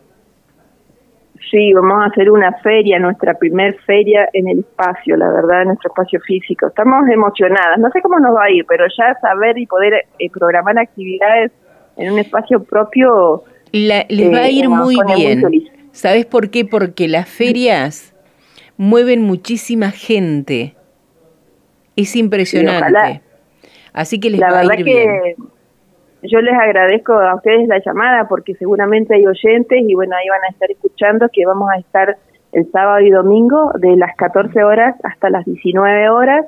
Sí, 1.48 1.72
vamos 1.72 2.02
a 2.02 2.06
hacer 2.06 2.30
una 2.30 2.52
feria, 2.58 2.98
nuestra 2.98 3.34
primer 3.34 3.74
feria 3.80 4.28
en 4.32 4.48
el 4.48 4.58
espacio, 4.60 5.16
la 5.16 5.30
verdad, 5.30 5.62
en 5.62 5.68
nuestro 5.68 5.88
espacio 5.88 6.20
físico. 6.20 6.66
Estamos 6.66 7.08
emocionadas, 7.08 7.78
no 7.78 7.90
sé 7.90 8.02
cómo 8.02 8.18
nos 8.18 8.36
va 8.36 8.44
a 8.44 8.50
ir, 8.50 8.66
pero 8.66 8.84
ya 8.86 9.18
saber 9.20 9.56
y 9.56 9.66
poder 9.66 10.06
eh, 10.18 10.30
programar 10.30 10.78
actividades 10.78 11.50
en 11.96 12.12
un 12.12 12.18
espacio 12.18 12.62
propio... 12.62 13.44
les 13.72 14.32
va 14.32 14.38
a 14.38 14.48
eh, 14.48 14.52
ir 14.52 14.68
muy 14.68 14.96
bien. 15.16 15.44
¿Sabes 15.92 16.26
por 16.26 16.50
qué? 16.50 16.64
Porque 16.64 17.08
las 17.08 17.28
ferias 17.28 18.14
mueven 18.76 19.22
muchísima 19.22 19.90
gente. 19.90 20.74
Es 21.96 22.16
impresionante. 22.16 23.22
Así 23.92 24.20
que 24.20 24.30
les 24.30 24.40
la 24.40 24.52
va 24.52 24.60
a 24.60 24.64
ir 24.64 24.84
que 24.84 25.36
yo 26.22 26.40
les 26.40 26.54
agradezco 26.54 27.14
a 27.14 27.34
ustedes 27.34 27.66
la 27.68 27.80
llamada 27.84 28.28
porque 28.28 28.54
seguramente 28.54 29.14
hay 29.14 29.26
oyentes 29.26 29.82
y 29.86 29.94
bueno, 29.94 30.14
ahí 30.16 30.28
van 30.28 30.44
a 30.44 30.52
estar 30.52 30.70
escuchando 30.70 31.28
que 31.32 31.46
vamos 31.46 31.68
a 31.74 31.78
estar 31.78 32.16
el 32.52 32.70
sábado 32.70 33.00
y 33.00 33.10
domingo 33.10 33.70
de 33.78 33.96
las 33.96 34.16
14 34.16 34.64
horas 34.64 34.96
hasta 35.04 35.30
las 35.30 35.44
19 35.44 36.10
horas, 36.10 36.46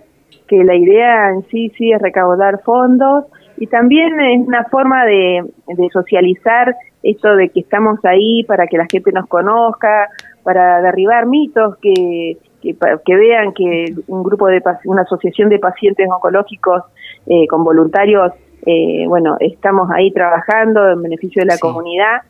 que 0.49 0.65
la 0.65 0.75
idea 0.75 1.31
en 1.31 1.43
sí 1.49 1.71
sí 1.77 1.93
es 1.93 2.03
recaudar 2.03 2.61
fondos 2.63 3.25
y 3.57 3.67
también 3.67 4.21
es 4.21 4.47
una 4.47 4.65
forma 4.65 5.05
de, 5.05 5.45
socializar 5.93 6.75
esto 7.03 7.37
de 7.37 7.49
que 7.49 7.61
estamos 7.61 8.05
ahí 8.05 8.45
para 8.45 8.67
que 8.67 8.77
la 8.77 8.87
gente 8.91 9.13
nos 9.13 9.27
conozca, 9.29 10.09
para 10.43 10.83
derribar 10.83 11.27
mitos, 11.27 11.77
que, 11.79 12.39
que, 12.61 13.17
vean 13.17 13.53
que 13.53 13.95
un 14.09 14.23
grupo 14.23 14.49
de 14.49 14.63
una 14.85 15.03
asociación 15.03 15.49
de 15.49 15.59
pacientes 15.59 16.09
oncológicos 16.11 16.83
eh, 17.27 17.47
con 17.49 17.65
voluntarios, 17.65 18.33
eh, 18.67 19.05
bueno, 19.07 19.37
estamos 19.41 19.91
ahí 19.93 20.11
trabajando 20.13 20.91
en 20.91 21.03
beneficio 21.03 21.41
de 21.41 21.47
la 21.47 21.59
comunidad. 21.59 22.23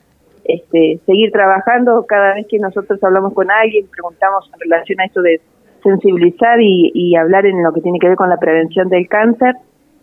Este, 0.44 0.98
seguir 1.06 1.30
trabajando 1.30 2.04
cada 2.06 2.34
vez 2.34 2.46
que 2.48 2.58
nosotros 2.58 3.02
hablamos 3.04 3.32
con 3.32 3.50
alguien, 3.50 3.86
preguntamos 3.86 4.50
en 4.52 4.60
relación 4.60 5.00
a 5.00 5.04
esto 5.04 5.22
de 5.22 5.40
sensibilizar 5.82 6.60
y, 6.60 6.90
y 6.94 7.16
hablar 7.16 7.46
en 7.46 7.62
lo 7.62 7.72
que 7.72 7.80
tiene 7.80 7.98
que 7.98 8.08
ver 8.08 8.16
con 8.16 8.28
la 8.28 8.38
prevención 8.38 8.88
del 8.88 9.08
cáncer. 9.08 9.54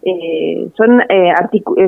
Eh, 0.01 0.69
son 0.77 1.01
eh, 1.09 1.33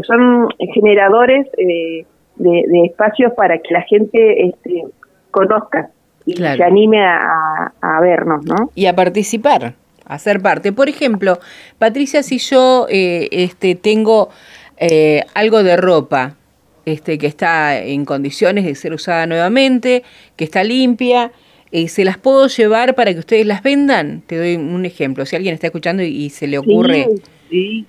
son 0.05 0.49
generadores 0.73 1.47
eh, 1.57 2.05
de, 2.35 2.85
espacios 2.85 3.31
para 3.37 3.57
que 3.59 3.73
la 3.73 3.81
gente 3.83 4.47
este, 4.47 4.83
conozca 5.31 5.91
y 6.25 6.33
se 6.33 6.63
anime 6.63 7.03
a, 7.03 7.99
vernos, 8.01 8.45
¿no? 8.45 8.69
Y 8.75 8.85
a 8.87 8.95
participar, 8.95 9.75
a 10.11 10.39
parte. 10.39 10.73
Por 10.73 10.89
ejemplo, 10.89 11.39
Patricia, 11.79 12.21
si 12.23 12.37
yo 12.37 12.87
eh, 12.89 13.29
este, 13.31 13.75
tengo 13.75 14.29
eh, 14.77 15.23
algo 15.33 15.63
de 15.63 15.77
ropa 15.77 16.35
este, 16.85 17.17
que 17.17 17.27
está 17.27 17.79
en 17.79 18.05
condiciones 18.05 18.65
de 18.65 18.75
ser 18.75 18.93
usada 18.93 19.25
nuevamente, 19.25 20.03
que 20.35 20.43
está 20.43 20.63
limpia, 20.63 21.31
eh, 21.71 21.87
¿se 21.87 22.03
las 22.03 22.17
puedo 22.17 22.47
llevar 22.47 22.95
para 22.95 23.13
que 23.13 23.19
ustedes 23.19 23.45
las 23.45 23.63
vendan? 23.63 24.21
Te 24.27 24.37
doy 24.37 24.55
un 24.55 24.85
ejemplo. 24.85 25.25
Si 25.25 25.35
alguien 25.35 25.53
está 25.53 25.67
escuchando 25.67 26.03
y, 26.03 26.29
se 26.29 26.47
le 26.47 26.57
ocurre... 26.57 27.07
sí 27.49 27.85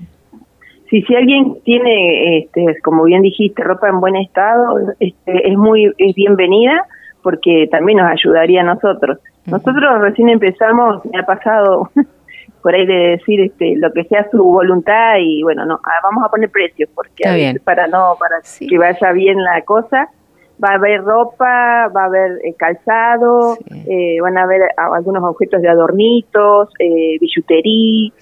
si, 0.92 1.00
si 1.00 1.14
alguien 1.14 1.56
tiene, 1.64 2.38
este, 2.38 2.78
como 2.82 3.04
bien 3.04 3.22
dijiste, 3.22 3.62
ropa 3.62 3.88
en 3.88 3.98
buen 3.98 4.14
estado, 4.14 4.76
este, 5.00 5.48
es 5.48 5.56
muy 5.56 5.90
es 5.96 6.14
bienvenida 6.14 6.84
porque 7.22 7.66
también 7.70 7.96
nos 7.96 8.10
ayudaría 8.10 8.60
a 8.60 8.64
nosotros. 8.64 9.18
Nosotros 9.46 10.00
recién 10.00 10.28
empezamos, 10.28 11.04
me 11.04 11.18
ha 11.18 11.26
pasado 11.26 11.90
por 12.62 12.74
ahí 12.74 12.86
de 12.86 13.16
decir 13.16 13.40
este, 13.40 13.76
lo 13.76 13.92
que 13.92 14.04
sea 14.04 14.28
su 14.30 14.42
voluntad 14.42 15.16
y 15.18 15.42
bueno, 15.42 15.66
no, 15.66 15.80
ah, 15.84 16.00
vamos 16.02 16.24
a 16.24 16.28
poner 16.28 16.50
precios 16.50 16.88
porque 16.94 17.24
para 17.64 17.88
no 17.88 18.16
para 18.18 18.36
que 18.58 18.78
vaya 18.78 19.12
bien 19.12 19.42
la 19.42 19.62
cosa 19.62 20.08
va 20.62 20.70
a 20.70 20.74
haber 20.74 21.02
ropa, 21.02 21.88
va 21.88 22.02
a 22.02 22.06
haber 22.06 22.38
eh, 22.44 22.54
calzado, 22.56 23.58
eh, 23.88 24.20
van 24.20 24.38
a 24.38 24.42
haber 24.42 24.62
algunos 24.76 25.22
objetos 25.24 25.60
de 25.60 25.68
adornitos, 25.68 26.68
eh, 26.78 27.18
billutería, 27.20 28.12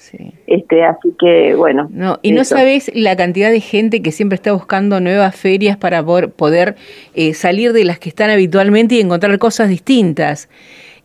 este, 0.47 0.85
así 0.85 1.15
que 1.19 1.55
bueno. 1.55 1.89
No, 1.91 2.19
y 2.23 2.33
no 2.33 2.45
sabes 2.45 2.91
la 2.95 3.17
cantidad 3.17 3.51
de 3.51 3.61
gente 3.61 4.03
que 4.03 4.13
siempre 4.13 4.37
está 4.37 4.53
buscando 4.53 5.01
nuevas 5.01 5.37
ferias 5.37 5.77
para 5.77 6.03
poder, 6.03 6.31
poder 6.31 6.77
eh, 7.15 7.35
salir 7.35 7.73
de 7.73 7.85
las 7.85 7.99
que 7.99 8.09
están 8.09 8.31
habitualmente 8.31 8.95
y 8.95 9.01
encontrar 9.01 9.39
cosas 9.39 9.69
distintas. 9.69 10.49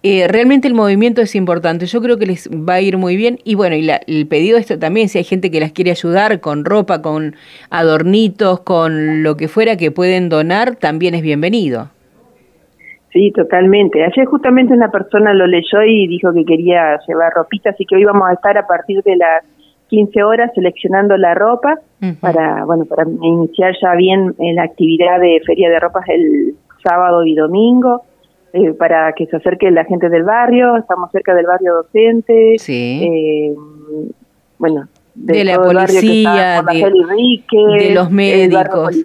Eh, 0.08 0.28
realmente 0.28 0.68
el 0.68 0.76
movimiento 0.76 1.20
es 1.24 1.34
importante. 1.34 1.88
Yo 1.88 2.00
creo 2.00 2.20
que 2.20 2.28
les 2.28 2.48
va 2.48 2.76
a 2.76 2.82
ir 2.82 2.96
muy 2.96 3.18
bien. 3.18 3.40
Y 3.44 3.56
bueno, 3.56 3.76
y 3.76 3.90
el 3.90 4.28
pedido 4.28 4.54
de 4.54 4.62
esto 4.62 4.78
también, 4.78 5.10
si 5.10 5.18
hay 5.18 5.24
gente 5.24 5.50
que 5.50 5.60
las 5.60 5.72
quiere 5.72 5.90
ayudar 5.90 6.42
con 6.42 6.64
ropa, 6.64 7.02
con 7.02 7.34
adornitos, 7.72 8.60
con 8.60 9.24
lo 9.24 9.36
que 9.36 9.48
fuera 9.48 9.78
que 9.78 9.90
pueden 9.90 10.30
donar, 10.30 10.76
también 10.76 11.16
es 11.16 11.24
bienvenido. 11.24 11.88
Sí, 13.14 13.32
totalmente. 13.32 14.04
Ayer 14.04 14.26
justamente 14.28 14.76
una 14.76 14.92
persona 14.92 15.34
lo 15.34 15.48
leyó 15.48 15.82
y 15.82 16.06
dijo 16.06 16.32
que 16.34 16.46
quería 16.46 17.00
llevar 17.08 17.34
ropita, 17.34 17.72
así 17.72 17.84
que 17.84 17.96
hoy 17.96 18.04
vamos 18.04 18.30
a 18.30 18.34
estar 18.34 18.56
a 18.60 18.68
partir 18.68 19.02
de 19.02 19.16
las 19.16 19.44
15 19.88 20.22
horas 20.22 20.52
seleccionando 20.54 21.18
la 21.18 21.34
ropa 21.34 21.80
para, 22.20 22.64
bueno, 22.66 22.86
para 22.86 23.10
iniciar 23.10 23.74
ya 23.82 23.96
bien 23.96 24.36
la 24.38 24.66
actividad 24.66 25.20
de 25.20 25.42
feria 25.48 25.72
de 25.72 25.80
ropas 25.80 26.04
el 26.10 26.54
sábado 26.84 27.26
y 27.26 27.34
domingo. 27.34 28.04
Eh, 28.56 28.72
para 28.72 29.12
que 29.12 29.26
se 29.26 29.36
acerque 29.36 29.70
la 29.70 29.84
gente 29.84 30.08
del 30.08 30.24
barrio, 30.24 30.78
estamos 30.78 31.12
cerca 31.12 31.36
del 31.36 31.46
barrio 31.46 31.74
docente, 31.74 32.56
eh, 32.70 33.54
bueno, 34.58 34.88
de, 35.14 35.44
la 35.44 35.58
policía, 35.58 36.64
de, 36.64 37.94
los 37.94 38.10
médicos, 38.10 38.96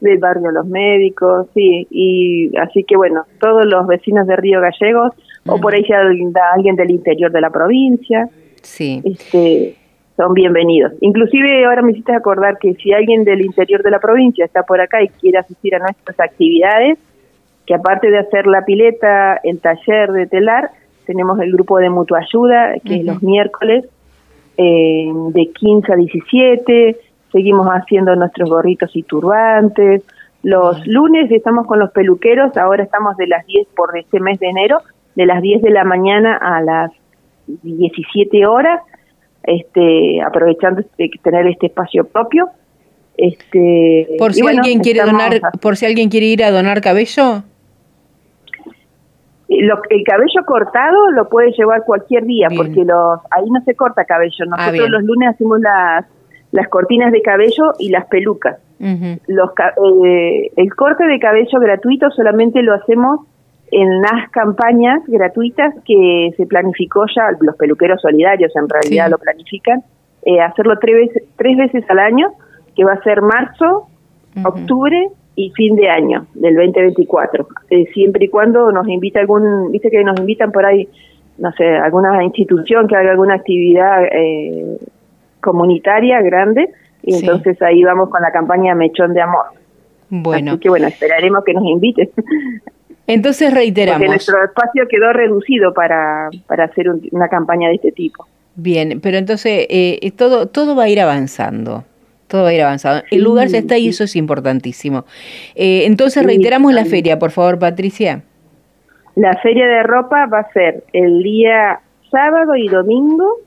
del 0.00 0.18
barrio 0.18 0.48
de 0.48 0.52
los 0.54 0.66
médicos, 0.66 1.48
sí, 1.52 1.86
y 1.90 2.56
así 2.56 2.82
que 2.84 2.96
bueno, 2.96 3.26
todos 3.40 3.66
los 3.66 3.86
vecinos 3.86 4.26
de 4.26 4.36
Río 4.36 4.62
Gallegos, 4.62 5.12
o 5.46 5.60
por 5.60 5.74
ahí 5.74 5.84
alguien 5.92 6.76
del 6.76 6.90
interior 6.92 7.30
de 7.30 7.42
la 7.42 7.50
provincia, 7.50 8.26
sí. 8.62 9.02
este, 9.04 9.76
son 10.16 10.32
bienvenidos. 10.32 10.94
Inclusive 11.02 11.66
ahora 11.66 11.82
me 11.82 11.92
hiciste 11.92 12.14
acordar 12.14 12.56
que 12.56 12.72
si 12.76 12.90
alguien 12.94 13.24
del 13.24 13.42
interior 13.42 13.82
de 13.82 13.90
la 13.90 14.00
provincia 14.00 14.46
está 14.46 14.62
por 14.62 14.80
acá 14.80 15.02
y 15.02 15.08
quiere 15.08 15.36
asistir 15.36 15.74
a 15.74 15.80
nuestras 15.80 16.18
actividades, 16.18 16.98
que 17.70 17.76
aparte 17.76 18.10
de 18.10 18.18
hacer 18.18 18.48
la 18.48 18.64
pileta, 18.64 19.36
el 19.44 19.60
taller 19.60 20.10
de 20.10 20.26
telar, 20.26 20.72
tenemos 21.06 21.38
el 21.38 21.52
grupo 21.52 21.78
de 21.78 21.88
mutua 21.88 22.18
ayuda, 22.18 22.74
que 22.84 22.96
es 22.96 23.04
los 23.04 23.22
miércoles, 23.22 23.84
eh, 24.56 25.06
de 25.28 25.46
15 25.52 25.92
a 25.92 25.94
17, 25.94 26.96
seguimos 27.30 27.68
haciendo 27.68 28.16
nuestros 28.16 28.50
gorritos 28.50 28.90
y 28.94 29.04
turbantes. 29.04 30.02
Los 30.42 30.84
lunes 30.84 31.30
estamos 31.30 31.64
con 31.68 31.78
los 31.78 31.92
peluqueros, 31.92 32.56
ahora 32.56 32.82
estamos 32.82 33.16
de 33.16 33.28
las 33.28 33.46
10 33.46 33.68
por 33.76 33.96
este 33.96 34.18
mes 34.18 34.40
de 34.40 34.48
enero, 34.48 34.80
de 35.14 35.26
las 35.26 35.40
10 35.40 35.62
de 35.62 35.70
la 35.70 35.84
mañana 35.84 36.38
a 36.42 36.60
las 36.62 36.90
17 37.46 38.46
horas, 38.46 38.80
este, 39.44 40.20
aprovechando 40.22 40.82
tener 41.22 41.46
este 41.46 41.66
espacio 41.66 42.04
propio. 42.04 42.48
Este, 43.16 44.08
por 44.18 44.34
si 44.34 44.44
alguien 44.44 44.80
quiere 44.80 45.02
donar, 45.04 45.40
por 45.60 45.76
si 45.76 45.86
alguien 45.86 46.08
quiere 46.08 46.26
ir 46.26 46.42
a 46.42 46.50
donar 46.50 46.80
cabello 46.80 47.44
el 49.50 50.04
cabello 50.04 50.44
cortado 50.46 51.10
lo 51.10 51.28
puede 51.28 51.50
llevar 51.52 51.82
cualquier 51.84 52.24
día 52.24 52.48
porque 52.56 52.84
los 52.84 53.18
ahí 53.30 53.50
no 53.50 53.60
se 53.62 53.74
corta 53.74 54.04
cabello. 54.04 54.44
Ah, 54.52 54.66
Nosotros 54.66 54.90
los 54.90 55.02
lunes 55.02 55.30
hacemos 55.30 55.60
las, 55.60 56.06
las 56.52 56.68
cortinas 56.68 57.10
de 57.10 57.20
cabello 57.20 57.72
y 57.78 57.88
las 57.88 58.06
pelucas. 58.06 58.58
los, 58.78 59.50
eh, 60.06 60.52
el 60.56 60.74
corte 60.74 61.04
de 61.04 61.18
cabello 61.18 61.58
gratuito 61.58 62.10
solamente 62.10 62.62
lo 62.62 62.74
hacemos 62.74 63.20
en 63.72 64.00
las 64.00 64.30
campañas 64.30 65.02
gratuitas 65.06 65.74
que 65.84 66.30
se 66.36 66.46
planificó 66.46 67.04
ya, 67.14 67.30
los 67.40 67.56
peluqueros 67.56 68.00
solidarios 68.00 68.52
en 68.54 68.68
realidad 68.68 69.10
lo 69.10 69.18
planifican, 69.18 69.82
eh, 70.24 70.40
hacerlo 70.40 70.78
tres 70.80 70.94
veces, 70.94 71.22
tres 71.36 71.56
veces 71.56 71.84
al 71.88 71.98
año, 71.98 72.32
que 72.76 72.84
va 72.84 72.94
a 72.94 73.02
ser 73.02 73.20
marzo, 73.20 73.86
octubre 74.44 75.08
y 75.40 75.50
fin 75.52 75.74
de 75.76 75.88
año 75.88 76.26
del 76.34 76.54
2024, 76.54 77.48
eh, 77.70 77.86
siempre 77.94 78.26
y 78.26 78.28
cuando 78.28 78.70
nos 78.70 78.86
invita 78.88 79.20
algún, 79.20 79.72
viste 79.72 79.90
que 79.90 80.04
nos 80.04 80.18
invitan 80.20 80.52
por 80.52 80.66
ahí, 80.66 80.86
no 81.38 81.50
sé, 81.52 81.64
alguna 81.66 82.22
institución 82.22 82.86
que 82.86 82.96
haga 82.96 83.12
alguna 83.12 83.36
actividad 83.36 84.04
eh, 84.12 84.76
comunitaria 85.40 86.20
grande, 86.20 86.68
y 87.02 87.14
entonces 87.14 87.60
ahí 87.62 87.82
vamos 87.82 88.10
con 88.10 88.20
la 88.20 88.30
campaña 88.30 88.74
Mechón 88.74 89.14
de 89.14 89.22
Amor. 89.22 89.46
Bueno. 90.10 90.52
Así 90.52 90.60
que 90.60 90.68
bueno, 90.68 90.88
esperaremos 90.88 91.42
que 91.44 91.54
nos 91.54 91.64
inviten. 91.64 92.10
Entonces 93.06 93.52
reiteramos. 93.52 93.98
Porque 93.98 94.08
nuestro 94.08 94.44
espacio 94.44 94.86
quedó 94.88 95.12
reducido 95.12 95.72
para, 95.72 96.28
para 96.46 96.64
hacer 96.64 96.86
una 97.10 97.28
campaña 97.28 97.68
de 97.68 97.76
este 97.76 97.90
tipo. 97.90 98.26
Bien, 98.54 99.00
pero 99.00 99.16
entonces 99.18 99.66
eh, 99.68 100.12
todo, 100.16 100.46
todo 100.46 100.76
va 100.76 100.84
a 100.84 100.88
ir 100.88 101.00
avanzando 101.00 101.84
todo 102.30 102.44
va 102.44 102.48
a 102.50 102.54
ir 102.54 102.62
avanzando. 102.62 103.04
El 103.10 103.22
lugar 103.22 103.48
ya 103.48 103.58
está 103.58 103.76
y 103.76 103.88
eso 103.88 104.04
es 104.04 104.16
importantísimo. 104.16 105.04
Eh, 105.54 105.84
entonces 105.84 106.24
reiteramos 106.24 106.72
la 106.72 106.84
feria, 106.84 107.18
por 107.18 107.32
favor, 107.32 107.58
Patricia. 107.58 108.22
La 109.16 109.36
feria 109.42 109.66
de 109.66 109.82
ropa 109.82 110.26
va 110.26 110.40
a 110.40 110.52
ser 110.52 110.84
el 110.92 111.22
día 111.22 111.80
sábado 112.10 112.56
y 112.56 112.68
domingo 112.68 113.38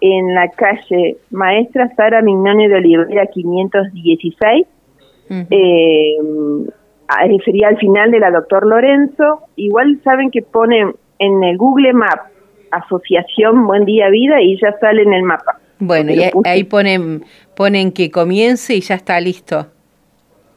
en 0.00 0.34
la 0.34 0.48
calle 0.50 1.16
Maestra 1.30 1.92
Sara 1.96 2.20
Mignone 2.22 2.68
de 2.68 2.74
Olivera 2.74 3.26
516. 3.26 4.66
eh, 5.50 6.16
sería 7.44 7.68
al 7.68 7.78
final 7.78 8.10
de 8.10 8.20
la 8.20 8.30
Doctor 8.30 8.66
Lorenzo. 8.66 9.42
Igual 9.56 10.00
saben 10.02 10.30
que 10.30 10.42
ponen 10.42 10.94
en 11.18 11.44
el 11.44 11.56
Google 11.56 11.92
Map 11.92 12.20
Asociación 12.70 13.66
Buen 13.66 13.84
Día 13.84 14.08
Vida 14.10 14.40
y 14.40 14.58
ya 14.60 14.76
sale 14.78 15.02
en 15.02 15.14
el 15.14 15.22
mapa. 15.22 15.58
Bueno, 15.78 16.12
y 16.12 16.22
ahí 16.44 16.64
ponen, 16.64 17.24
ponen 17.54 17.92
que 17.92 18.10
comience 18.10 18.74
y 18.74 18.80
ya 18.80 18.94
está 18.94 19.20
listo. 19.20 19.66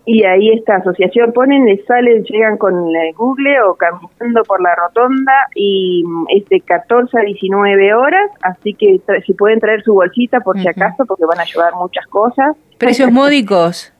Y 0.06 0.24
ahí 0.24 0.50
esta 0.50 0.78
asociación 0.78 1.32
ponen, 1.32 1.66
les 1.66 1.86
salen, 1.86 2.24
llegan 2.24 2.58
con 2.58 2.74
el 2.74 3.14
Google 3.14 3.62
o 3.62 3.76
caminando 3.76 4.42
por 4.44 4.60
la 4.62 4.74
rotonda 4.76 5.34
y 5.54 6.04
mm, 6.06 6.26
es 6.36 6.50
de 6.50 6.60
14 6.62 7.20
a 7.20 7.22
19 7.22 7.94
horas, 7.94 8.32
así 8.42 8.74
que 8.74 9.00
si 9.26 9.34
pueden 9.34 9.60
traer 9.60 9.84
su 9.84 9.94
bolsita 9.94 10.40
por 10.40 10.60
si 10.60 10.68
acaso, 10.68 11.06
porque 11.06 11.26
van 11.26 11.40
a 11.40 11.46
llevar 11.46 11.76
muchas 11.76 12.08
cosas. 12.08 12.58
¿Precios 12.80 13.12
módicos? 13.14 13.91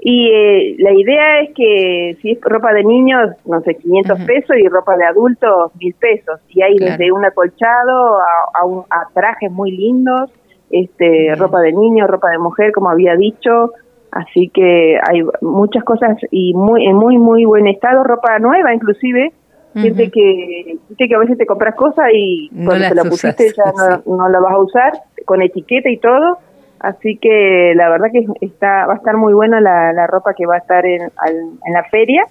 Y 0.00 0.30
eh, 0.30 0.76
la 0.78 0.92
idea 0.92 1.40
es 1.40 1.50
que 1.54 2.16
si 2.22 2.30
es 2.30 2.40
ropa 2.40 2.72
de 2.72 2.84
niños, 2.84 3.30
no 3.44 3.60
sé, 3.62 3.74
500 3.74 4.20
pesos 4.20 4.56
y 4.56 4.68
ropa 4.68 4.96
de 4.96 5.04
adultos, 5.04 5.72
1000 5.80 5.94
pesos. 5.94 6.40
Y 6.48 6.62
hay 6.62 6.76
desde 6.76 7.10
un 7.10 7.24
acolchado 7.24 8.18
a, 8.18 8.64
a, 8.90 9.08
trajes 9.12 9.50
muy 9.50 9.72
lindos, 9.72 10.30
este, 10.70 11.34
ropa 11.36 11.60
de 11.60 11.72
niño, 11.72 12.06
ropa 12.06 12.30
de 12.30 12.38
mujer, 12.38 12.70
como 12.72 12.90
había 12.90 13.16
dicho. 13.16 13.72
Así 14.12 14.48
que 14.54 14.98
hay 15.02 15.22
muchas 15.42 15.82
cosas 15.84 16.16
y 16.30 16.54
muy 16.54 16.86
en 16.86 16.94
muy, 16.94 17.18
muy 17.18 17.44
buen 17.44 17.66
estado, 17.66 18.04
ropa 18.04 18.38
nueva 18.38 18.72
inclusive. 18.72 19.32
Gente 19.74 20.10
que, 20.10 20.78
que 20.96 21.14
a 21.14 21.18
veces 21.18 21.38
te 21.38 21.46
compras 21.46 21.76
cosas 21.76 22.06
y 22.12 22.50
cuando 22.64 22.88
te 22.88 22.94
la 22.94 23.04
pusiste 23.04 23.52
ya 23.54 23.70
no, 24.06 24.16
no 24.16 24.28
la 24.28 24.40
vas 24.40 24.54
a 24.54 24.58
usar, 24.58 24.92
con 25.24 25.42
etiqueta 25.42 25.88
y 25.90 25.98
todo 25.98 26.38
Así 26.80 27.16
que 27.16 27.72
la 27.74 27.88
verdad 27.88 28.08
que 28.12 28.26
está 28.40 28.86
va 28.86 28.94
a 28.94 28.96
estar 28.96 29.16
muy 29.16 29.32
buena 29.32 29.60
la, 29.60 30.06
ropa 30.06 30.34
que 30.34 30.46
va 30.46 30.56
a 30.56 30.58
estar 30.58 30.84
en, 30.86 31.02
en, 31.02 31.72
la 31.72 31.84
feria. 31.90 32.24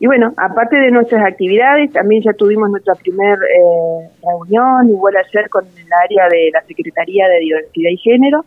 Y 0.00 0.06
bueno, 0.06 0.32
aparte 0.36 0.76
de 0.76 0.90
nuestras 0.90 1.24
actividades, 1.26 1.92
también 1.92 2.22
ya 2.22 2.32
tuvimos 2.32 2.70
nuestra 2.70 2.94
primera 2.94 3.34
eh, 3.34 4.08
reunión, 4.22 4.88
igual 4.90 5.14
ayer 5.16 5.48
con 5.48 5.64
el 5.64 5.92
área 6.04 6.28
de 6.28 6.50
la 6.52 6.62
Secretaría 6.62 7.26
de 7.26 7.40
Diversidad 7.40 7.90
y 7.90 7.96
Género, 7.96 8.44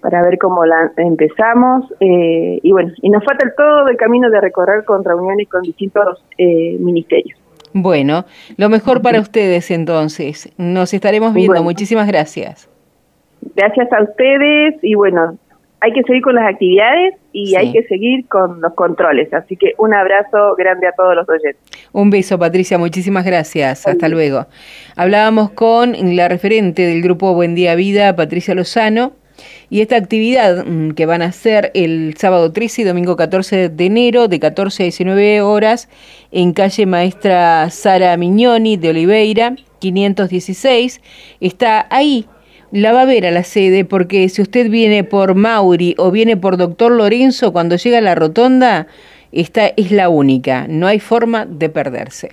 para 0.00 0.22
ver 0.22 0.38
cómo 0.38 0.64
la 0.64 0.92
empezamos. 0.98 1.92
Eh, 1.98 2.60
y 2.62 2.70
bueno, 2.70 2.92
y 3.02 3.10
nos 3.10 3.24
falta 3.24 3.52
todo 3.56 3.88
el 3.88 3.96
camino 3.96 4.30
de 4.30 4.40
recorrer 4.40 4.84
con 4.84 5.02
reuniones 5.02 5.48
con 5.48 5.62
distintos 5.62 6.22
eh, 6.38 6.76
ministerios. 6.78 7.38
Bueno, 7.72 8.24
lo 8.56 8.68
mejor 8.68 9.02
para 9.02 9.18
ustedes 9.20 9.70
entonces. 9.70 10.52
Nos 10.58 10.94
estaremos 10.94 11.34
viendo. 11.34 11.62
Muchísimas 11.62 12.06
gracias. 12.06 12.71
Gracias 13.54 13.92
a 13.92 14.02
ustedes 14.02 14.76
y 14.82 14.94
bueno, 14.94 15.38
hay 15.82 15.92
que 15.92 16.02
seguir 16.04 16.22
con 16.22 16.36
las 16.36 16.48
actividades 16.48 17.14
y 17.32 17.56
hay 17.56 17.72
que 17.72 17.82
seguir 17.84 18.26
con 18.28 18.60
los 18.60 18.72
controles. 18.74 19.34
Así 19.34 19.56
que 19.56 19.74
un 19.78 19.92
abrazo 19.92 20.54
grande 20.56 20.86
a 20.86 20.92
todos 20.92 21.16
los 21.16 21.28
oyentes. 21.28 21.60
Un 21.92 22.08
beso, 22.08 22.38
Patricia. 22.38 22.78
Muchísimas 22.78 23.24
gracias. 23.24 23.88
Hasta 23.88 24.08
luego. 24.08 24.46
Hablábamos 24.94 25.50
con 25.50 25.94
la 26.14 26.28
referente 26.28 26.86
del 26.86 27.02
grupo 27.02 27.34
Buen 27.34 27.56
Día 27.56 27.74
Vida, 27.74 28.14
Patricia 28.14 28.54
Lozano. 28.54 29.12
Y 29.70 29.80
esta 29.80 29.96
actividad 29.96 30.64
mm, 30.64 30.92
que 30.92 31.04
van 31.04 31.20
a 31.20 31.26
hacer 31.26 31.72
el 31.74 32.14
sábado 32.16 32.52
13 32.52 32.82
y 32.82 32.84
domingo 32.84 33.16
14 33.16 33.70
de 33.70 33.86
enero 33.86 34.28
de 34.28 34.38
14 34.38 34.82
a 34.82 34.84
19 34.84 35.40
horas 35.40 35.88
en 36.30 36.52
calle 36.52 36.86
Maestra 36.86 37.68
Sara 37.70 38.16
Mignoni 38.16 38.76
de 38.76 38.90
Oliveira, 38.90 39.56
516, 39.80 41.00
está 41.40 41.86
ahí 41.90 42.26
la 42.72 42.92
va 42.92 43.02
a 43.02 43.04
ver 43.04 43.26
a 43.26 43.30
la 43.30 43.44
sede 43.44 43.84
porque 43.84 44.28
si 44.28 44.42
usted 44.42 44.70
viene 44.70 45.04
por 45.04 45.34
Mauri 45.34 45.94
o 45.98 46.10
viene 46.10 46.36
por 46.36 46.56
Doctor 46.56 46.90
Lorenzo, 46.92 47.52
cuando 47.52 47.76
llega 47.76 47.98
a 47.98 48.00
la 48.00 48.14
rotonda, 48.14 48.86
esta 49.30 49.66
es 49.68 49.92
la 49.92 50.08
única, 50.08 50.66
no 50.68 50.86
hay 50.86 50.98
forma 50.98 51.44
de 51.46 51.68
perderse. 51.68 52.30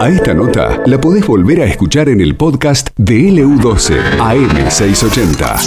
A 0.00 0.08
esta 0.08 0.34
nota 0.34 0.82
la 0.86 0.98
podés 1.00 1.26
volver 1.26 1.60
a 1.60 1.66
escuchar 1.66 2.08
en 2.08 2.20
el 2.20 2.34
podcast 2.36 2.88
de 2.96 3.14
LU12 3.14 4.18
AM680. 4.18 5.60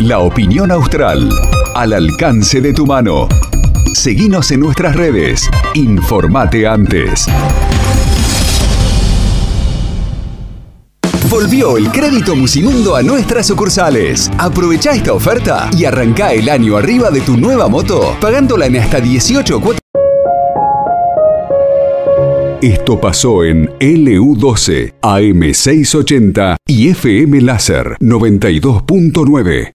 La 0.00 0.18
opinión 0.18 0.70
austral, 0.70 1.28
al 1.74 1.92
alcance 1.92 2.60
de 2.60 2.72
tu 2.72 2.84
mano. 2.84 3.28
Seguinos 3.94 4.50
en 4.50 4.60
nuestras 4.60 4.96
redes. 4.96 5.48
Informate 5.74 6.66
antes. 6.66 7.26
Volvió 11.30 11.76
el 11.76 11.90
crédito 11.90 12.34
Musimundo 12.34 12.96
a 12.96 13.02
nuestras 13.02 13.46
sucursales. 13.46 14.30
Aprovecha 14.36 14.92
esta 14.92 15.12
oferta 15.12 15.70
y 15.76 15.84
arranca 15.84 16.32
el 16.32 16.48
año 16.48 16.76
arriba 16.76 17.10
de 17.10 17.20
tu 17.20 17.36
nueva 17.36 17.68
moto, 17.68 18.16
pagándola 18.20 18.66
en 18.66 18.76
hasta 18.76 19.00
18 19.00 19.60
cuotas. 19.60 19.80
Esto 22.60 23.00
pasó 23.00 23.44
en 23.44 23.68
LU12, 23.78 24.94
AM680 25.02 26.56
y 26.66 26.88
FM 26.88 27.42
Láser 27.42 27.96
92.9. 28.00 29.70